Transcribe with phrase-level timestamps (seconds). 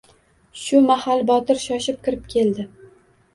[0.61, 2.67] Shu mahal Botir shoshib kirib keldi